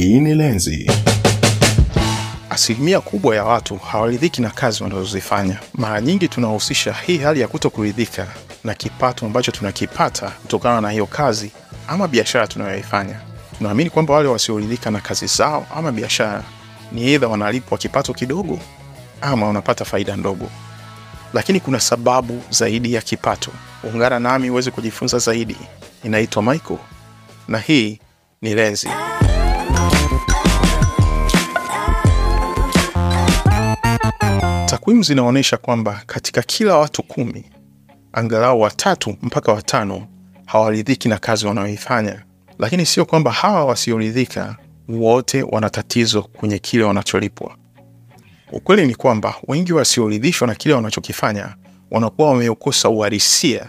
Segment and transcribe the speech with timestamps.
[0.00, 0.90] Hii ni Lenzi.
[2.50, 5.58] Asilimia kubwa ya watu hawaridhiki na kazi wanazozifanya.
[5.74, 8.26] Mara nyingi tunahusisha hii hali ya kuto kuridhika
[8.64, 11.50] na kipato ambacho tunakipata kutokana na hiyo kazi
[11.88, 13.20] ama biashara tunayoifanya.
[13.58, 16.42] Tunaamini kwamba wale wasioridhika na kazi zao ama biashara
[16.92, 18.58] ni aidha wanalipwa kipato kidogo
[19.20, 20.50] ama wanapata faida ndogo,
[21.34, 23.50] lakini kuna sababu zaidi ya kipato.
[23.94, 25.56] Ungana nami uweze kujifunza zaidi.
[26.04, 26.78] Inaitwa Michael
[27.48, 27.98] na hii
[28.42, 28.88] ni Lenzi.
[34.86, 37.44] Takwimu zinaonyesha kwamba katika kila watu kumi,
[38.12, 40.06] angalau watatu mpaka watano
[40.46, 42.22] hawaridhiki na kazi wanayoifanya.
[42.58, 44.56] Lakini sio kwamba hawa wasioridhika
[44.88, 47.56] wote wana tatizo kwenye kile wanacholipwa.
[48.52, 51.56] Ukweli ni kwamba wengi wasioridhishwa na kile wanachokifanya
[51.90, 53.66] wanakuwa wameukosa uhalisia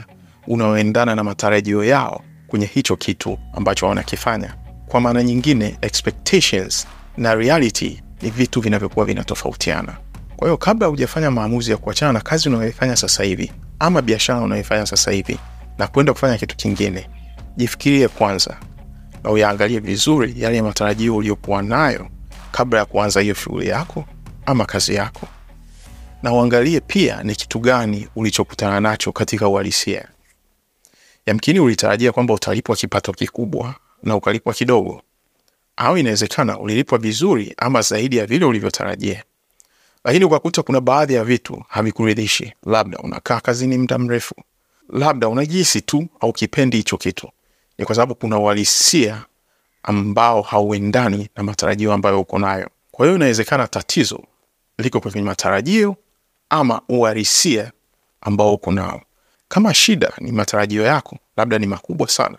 [0.48, 4.56] unaoendana na matarajio yao kwenye hicho kitu ambacho wanakifanya.
[4.88, 6.88] Kwa maana nyingine, expectations
[7.18, 9.98] na reality ni vitu vinavyokuwa vinatofautiana.
[10.38, 14.86] Kwa hiyo kabla hujafanya maamuzi ya kuachana na kazi unayoifanya sasa hivi ama biashara unayoifanya
[14.86, 15.40] sasa hivi
[15.78, 17.10] na kwenda kufanya kitu kingine,
[17.58, 18.58] jifikirie kwanza
[19.24, 22.10] na uyaangalie vizuri yale matarajio uliyokuwa nayo
[22.52, 24.06] kabla ya kuanza hiyo shughuli yako
[24.46, 25.28] ama kazi yako,
[26.24, 30.08] na uangalie pia ni kitu gani ulichokutana nacho katika uhalisia.
[31.26, 35.02] Yamkini ulitarajia kwamba utalipwa kipato kikubwa na ukalipwa kidogo,
[35.78, 39.24] au inawezekana ulilipwa vizuri ama zaidi ya vile ulivyotarajia
[40.08, 42.54] lakini ukakuta kuna baadhi ya vitu havikuridhishi.
[42.66, 44.36] Labda unakaa kazini muda mrefu,
[44.90, 47.30] labda unajihisi tu au kipendi hicho kitu.
[47.78, 49.26] Ni kwa sababu kuna uhalisia
[49.84, 52.70] ambao hauendani na matarajio ambayo uko nayo.
[52.92, 54.24] Kwa hiyo inawezekana tatizo
[54.78, 55.96] liko kwenye matarajio
[56.50, 57.72] ama uhalisia
[58.22, 59.02] ambao uko nao.
[59.48, 62.38] Kama shida ni matarajio yako, labda ni makubwa sana,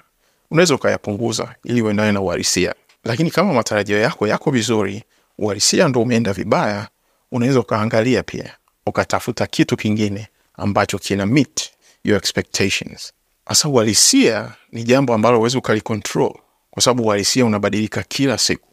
[0.51, 2.75] unaweza ukayapunguza ili uendane na uhalisia.
[3.05, 5.05] Lakini kama matarajio yako yako vizuri,
[5.39, 6.89] uhalisia ndo umeenda vibaya,
[7.33, 11.71] unaweza ukaangalia pia ukatafuta kitu kingine ambacho kina meet
[12.05, 13.12] your expectations.
[13.47, 16.34] Hasa uhalisia ni jambo ambalo huwezi ukalicontrol,
[16.71, 18.69] kwa sababu uhalisia unabadilika kila siku.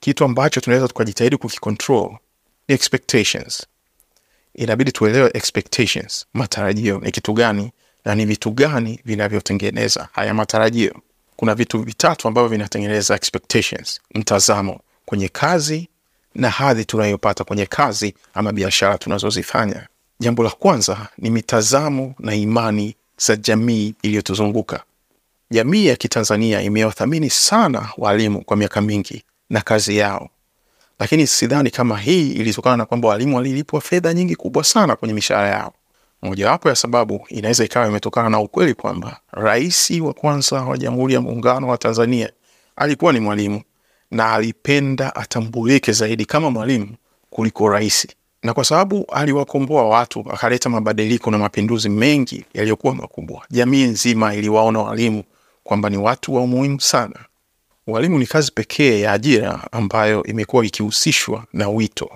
[0.00, 2.10] Kitu ambacho tunaweza tukajitahidi kukicontrol
[2.68, 3.66] ni expectations.
[4.54, 7.72] Inabidi tuelewe expectations, matarajio ni kitu gani
[8.04, 10.94] na ni vitu gani vinavyotengeneza haya matarajio.
[11.36, 15.88] Kuna vitu vitatu ambavyo vinatengeneza expectations: mtazamo kwenye kazi
[16.36, 19.86] na hadhi tunayopata kwenye kazi ama biashara tunazozifanya.
[20.20, 24.82] Jambo la kwanza ni mitazamo na imani za jamii iliyotuzunguka.
[25.50, 30.28] Jamii ya Kitanzania imewathamini sana walimu kwa miaka mingi na kazi yao,
[30.98, 35.48] lakini sidhani kama hii ilitokana na kwamba walimu walilipwa fedha nyingi kubwa sana kwenye mishahara
[35.48, 35.72] yao.
[36.22, 41.20] Mojawapo ya sababu inaweza ikawa imetokana na ukweli kwamba rais wa kwanza wa Jamhuri ya
[41.20, 42.30] Muungano wa Tanzania
[42.76, 43.62] alikuwa ni mwalimu
[44.10, 46.88] na alipenda atambulike zaidi kama mwalimu
[47.30, 48.06] kuliko rais,
[48.42, 54.78] na kwa sababu aliwakomboa watu akaleta mabadiliko na mapinduzi mengi yaliyokuwa makubwa, jamii nzima iliwaona
[54.80, 55.24] walimu
[55.64, 57.16] kwamba ni watu wa umuhimu sana.
[57.86, 62.10] Walimu ni kazi pekee ya ajira ambayo imekuwa ikihusishwa na wito,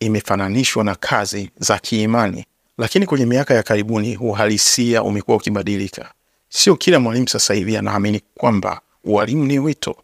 [0.00, 2.44] imefananishwa na kazi za kiimani.
[2.78, 6.12] Lakini kwenye miaka ya karibuni uhalisia umekuwa ukibadilika.
[6.48, 9.96] Sio kila mwalimu sasa hivi anaamini kwamba ualimu ni wito.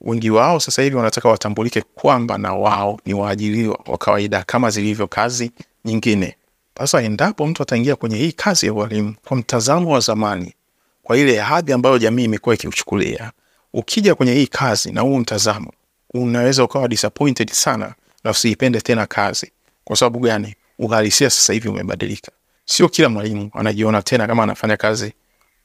[0.00, 5.06] Wengi wao sasa hivi wanataka watambulike kwamba na wao ni waajiriwa wa kawaida kama zilivyo
[5.06, 5.50] kazi
[5.84, 6.36] nyingine.
[6.78, 10.54] Sasa endapo mtu ataingia kwenye hii kazi ya ualimu kwa mtazamo wa zamani,
[11.02, 13.32] kwa ile hadhi ambayo jamii imekuwa ikiuchukulia,
[13.72, 15.72] ukija kwenye hii kazi na huu mtazamo,
[16.14, 19.52] unaweza ukawa disappointed sana na usiipende tena kazi.
[19.84, 20.54] Kwa sababu gani?
[20.78, 22.32] Uhalisia sasa hivi umebadilika.
[22.64, 25.12] Sio kila mwalimu anajiona tena kama anafanya kazi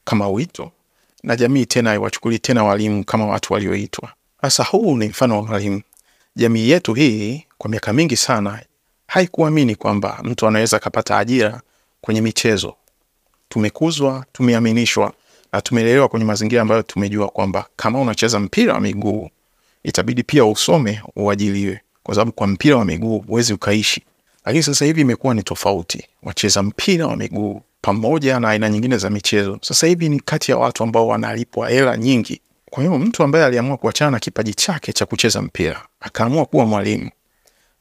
[0.04, 0.72] kama wito,
[1.22, 4.12] na jamii tena haiwachukuli tena walimu kama watu walioitwa.
[4.42, 5.82] Sasa huu ni mfano wa mwalimu.
[6.36, 8.62] Jamii yetu hii kwa miaka mingi sana
[9.06, 11.60] haikuamini kwamba mtu anaweza akapata ajira
[12.00, 12.74] kwenye michezo.
[13.48, 15.12] Tumekuzwa, tumeaminishwa
[15.52, 19.30] na tumelelewa kwenye mazingira ambayo tumejua kwamba kama unacheza mpira wa miguu
[19.82, 24.02] itabidi pia usome uajiliwe, kwa sababu kwa mpira wa miguu huwezi ukaishi.
[24.44, 26.06] Lakini sasa hivi imekuwa ni tofauti.
[26.22, 30.56] Wacheza mpira wa miguu pamoja na aina nyingine za michezo sasa hivi ni kati ya
[30.58, 32.40] watu ambao wanalipwa hela nyingi.
[32.74, 37.10] Kwa hiyo mtu ambaye aliamua kuachana na kipaji chake cha kucheza mpira akaamua kuwa mwalimu,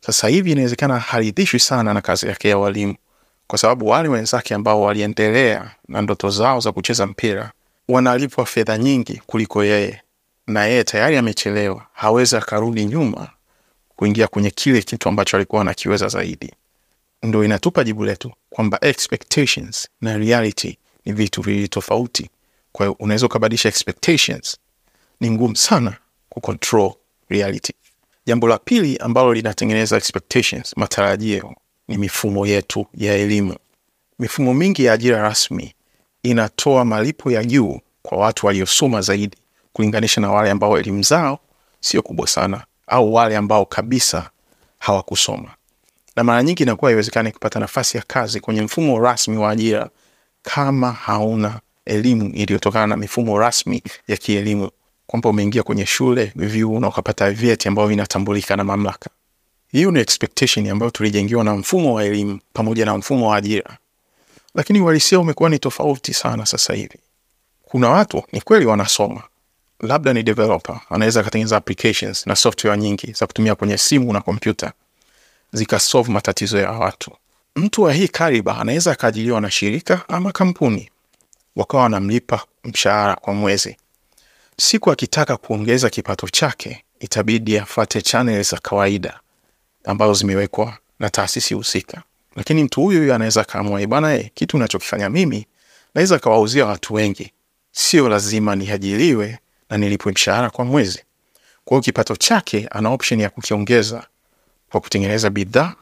[0.02, 2.96] sasa hivi inawezekana haridhishwi sana na kazi yake ya walimu,
[3.48, 7.52] kwa sababu wale wenzake ambao waliendelea na ndoto zao za kucheza mpira
[7.88, 10.02] wanalipwa fedha nyingi kuliko yeye,
[10.48, 13.30] na yeye tayari amechelewa, hawezi akarudi nyuma
[13.96, 16.54] kuingia kwenye kile kitu ambacho alikuwa anakiweza zaidi.
[17.24, 22.30] Ndo inatupa jibu letu kwamba expectations na reality ni vitu viwili tofauti.
[22.72, 24.58] Kwa hiyo unaweza ukabadilisha expectations,
[25.22, 25.98] ni ngumu sana
[26.30, 26.94] kucontrol
[27.30, 27.74] reality.
[28.26, 31.56] Jambo la pili ambalo linatengeneza expectations, matarajio,
[31.88, 33.56] ni mifumo yetu ya elimu.
[34.20, 35.74] Mifumo mingi ya ajira rasmi
[36.24, 39.38] inatoa malipo ya juu kwa watu waliosoma zaidi
[39.74, 41.40] kulinganisha na wale ambao elimu zao
[41.80, 44.30] sio kubwa sana au wale ambao kabisa
[44.80, 45.52] hawakusoma,
[46.16, 49.90] na mara nyingi inakuwa haiwezekani kupata nafasi ya kazi kwenye mfumo rasmi wa ajira
[50.42, 54.72] kama hauna elimu iliyotokana na mifumo rasmi ya kielimu,
[55.12, 59.10] kwamba umeingia kwenye shule vyuo na ukapata vyeti ambavyo vinatambulika na mamlaka.
[59.72, 63.78] Hiyo ni expectation ambayo tulijengiwa na mfumo wa elimu pamoja na mfumo wa ajira,
[64.56, 66.46] lakini uhalisia umekuwa ni tofauti sana.
[66.46, 67.00] Sasa hivi
[67.64, 69.24] kuna watu ni kweli wanasoma,
[69.80, 74.74] labda ni developer, anaweza akatengeneza applications na software nyingi za kutumia kwenye simu na kompyuta
[75.54, 77.12] zikasolve matatizo ya watu.
[77.56, 80.90] Mtu wa hii kaliba anaweza akaajiliwa na shirika ama kampuni,
[81.56, 83.78] wakawa wanamlipa mshahara kwa mwezi.
[84.62, 89.20] Siku akitaka kuongeza kipato chake, itabidi afate channel za kawaida
[89.84, 92.02] ambazo zimewekwa na taasisi husika.
[92.36, 95.48] Lakini mtu huyu huyu anaweza kaamua, bwana, e, kitu unachokifanya mimi
[95.96, 97.32] naweza kawauzia watu wengi,
[97.72, 101.04] sio lazima niajiliwe na nilipwe mshahara kwa mwezi.
[101.66, 104.08] Kwa hiyo kipato chake ana option ya kukiongeza
[104.72, 105.76] kwa kutengeneza bidhaa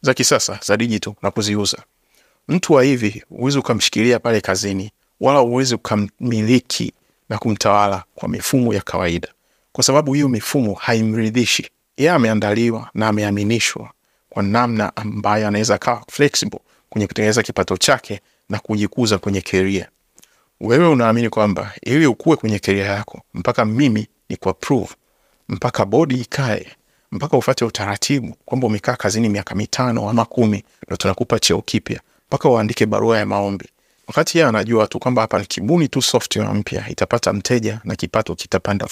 [0.00, 1.78] za kisasa za digital na kuziuza.
[2.48, 6.92] Mtu wa hivi huwezi ukamshikilia pale kazini, wala huwezi ukamiliki
[7.28, 9.28] na kumtawala kwa mifumo ya kawaida,
[9.72, 11.70] kwa sababu hiyo mifumo haimridhishi.
[11.96, 13.90] Yeye ameandaliwa na ameaminishwa
[14.28, 19.88] kwa namna ambayo anaweza akawa flexible kwenye kutengeneza kipato chake na kujikuza kwenye keria.
[20.60, 24.88] Wewe unaamini kwamba ili ukue kwenye keria yako, mpaka mimi ni kuapprove,
[25.48, 26.66] mpaka bodi ikae,
[27.12, 32.48] mpaka ufate utaratibu kwamba umekaa kazini miaka mitano ama kumi ndo tunakupa cheo kipya, mpaka
[32.48, 33.68] uandike barua ya maombi,
[34.06, 38.88] wakati yeye anajua tu kwamba hapa kibuni tu software mpya itapata mteja na kipato kitapanda.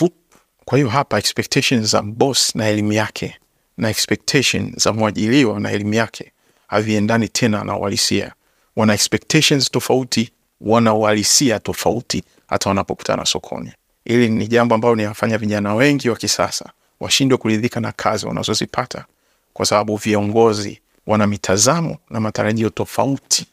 [0.65, 3.37] Kwa hiyo hapa expectations za boss na elimu yake
[3.79, 6.33] na expectation za mwajiliwa na elimu yake
[6.67, 8.33] haviendani tena na uhalisia.
[8.77, 10.31] Wana expectations tofauti,
[10.61, 13.73] wana uhalisia tofauti hata wanapokutana sokoni.
[14.05, 19.05] Hili ni jambo ambalo linafanya vijana wengi wa kisasa washindwe kuridhika na kazi wanazozipata
[19.53, 23.47] kwa sababu viongozi wana mitazamo na matarajio tofauti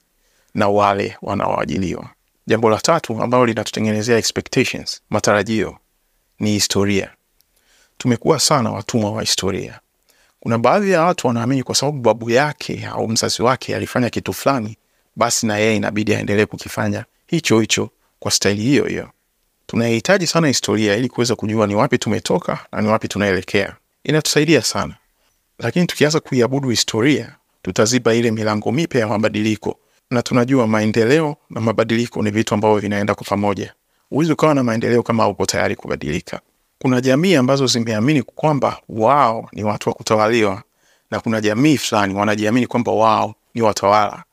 [0.56, 2.10] na wale wanaoajiliwa.
[2.48, 5.78] Jambo la tatu ambalo linatutengenezea expectations, matarajio,
[6.40, 7.10] ni historia.
[7.98, 9.80] Tumekuwa sana watumwa wa historia.
[10.40, 14.78] Kuna baadhi ya watu wanaamini kwa sababu babu yake au mzazi wake alifanya kitu fulani,
[15.16, 17.90] basi na yeye inabidi aendelee kukifanya hicho hicho
[18.20, 19.10] kwa staili hiyo hiyo.
[19.68, 23.76] Tunahitaji sana historia ili kuweza kujua ni wapi tumetoka na ni wapi tunaelekea.
[24.04, 24.96] Inatusaidia sana,
[25.60, 29.80] lakini tukianza kuiabudu historia, tutaziba ile milango mipya ya mabadiliko,
[30.12, 33.74] na tunajua maendeleo na mabadiliko ni vitu ambavyo vinaenda kwa pamoja.
[34.10, 36.40] Huwezi ukawa na maendeleo kama uko tayari kubadilika.
[36.80, 40.64] Kuna jamii ambazo zimeamini kwamba wao ni watu wa kutawaliwa,
[41.12, 44.24] na kuna jamii fulani wanajiamini kwamba wao ni watawala.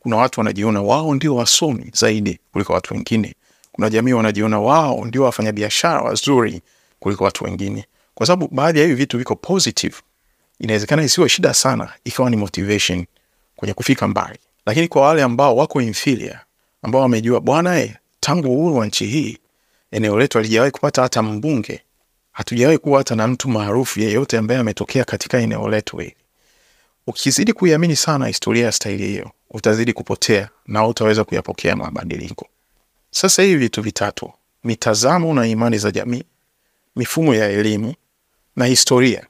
[0.00, 3.34] Kuna watu wanajiona wao ndio wasomi zaidi kuliko watu wengine.
[3.72, 6.62] Kuna jamii wanajiona wao ndio wafanyabiashara wazuri
[7.00, 7.84] kuliko watu wengine.
[8.14, 9.96] Kwa sababu baadhi ya hivi vitu viko positive,
[10.58, 13.06] inawezekana isiwe shida sana ikawa ni motivation
[13.56, 16.38] kwenye kufika mbali, lakini kwa wale ambao wako inferior,
[16.82, 19.38] ambao wamejua bwana, eh, tangu uhuru wa nchi hii
[19.90, 21.80] eneo letu halijawahi kupata hata mbunge,
[22.32, 26.16] hatujawahi kuwa hata na mtu maarufu yeyote ambaye ametokea katika eneo letu hili.
[27.06, 32.48] Ukizidi kuiamini sana historia ya staili hiyo, utazidi kupotea na utaweza kuyapokea mabadiliko.
[33.10, 34.32] Sasa hivi vitu vitatu,
[34.64, 36.22] mitazamo na imani za jamii,
[36.96, 37.94] mifumo ya elimu
[38.56, 39.26] na historia,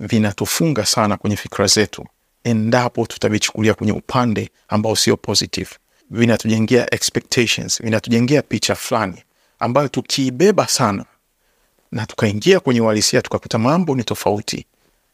[0.00, 2.06] vinatufunga sana kwenye fikra zetu
[2.44, 5.70] endapo tutavichukulia kwenye upande ambao sio positive.
[6.10, 9.22] Vinatujengea expectations, vinatujengea picha fulani
[9.58, 11.04] ambayo tukiibeba sana
[11.92, 14.66] na tukaingia kwenye uhalisia tukakuta mambo ni tofauti,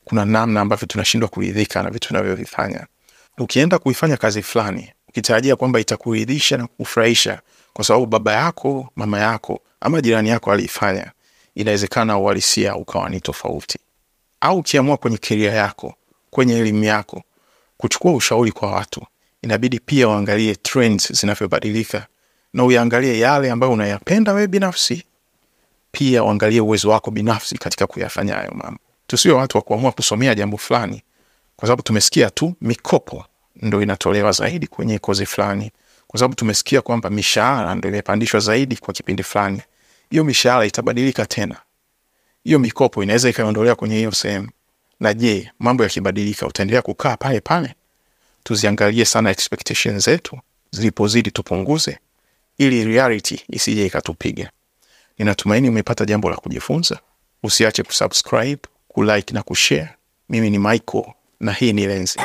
[0.04, 2.87] kuna namna ambavyo tunashindwa kuridhika na vitu tunavyovifanya.
[3.38, 7.40] Ukienda kuifanya kazi fulani ukitarajia kwamba itakuridhisha na kufurahisha
[7.73, 11.12] kwa sababu baba yako, mama yako ama jirani yako aliifanya,
[11.54, 13.78] inawezekana uhalisia ukawa ni tofauti.
[14.40, 15.95] Au ukiamua kwenye keria yako,
[16.37, 17.23] kwenye elimu yako,
[17.76, 19.07] kuchukua ushauri kwa watu,
[19.43, 22.07] inabidi pia uangalie trends zinavyobadilika
[22.52, 25.05] na uyaangalie yale ambayo unayapenda wewe binafsi,
[25.93, 28.81] pia uangalie uwezo wako binafsi katika kuyafanya hayo mambo.
[29.07, 31.02] Tusiwe watu wa kuamua kusomea jambo fulani
[31.57, 33.25] kwa sababu tumesikia tu mikopo
[33.57, 35.71] ndo inatolewa zaidi kwenye kozi fulani,
[36.07, 39.62] kwa sababu tumesikia kwamba mishahara ndo imepandishwa zaidi kwa kipindi fulani.
[40.11, 41.57] Hiyo mishahara itabadilika tena,
[42.45, 44.49] hiyo mikopo inaweza ikaondolewa kwenye hiyo sehemu.
[45.00, 47.75] Na je, mambo yakibadilika, utaendelea kukaa pale pale?
[48.45, 50.38] Tuziangalie sana expectations zetu,
[50.71, 51.99] zilipozidi tupunguze,
[52.59, 54.50] ili reality isije ikatupiga.
[55.19, 56.99] Ninatumaini umepata jambo la kujifunza.
[57.43, 59.88] Usiache kusubscribe, kulike na kushare.
[60.29, 61.05] Mimi ni Michael
[61.41, 62.19] na hii ni Lenzi.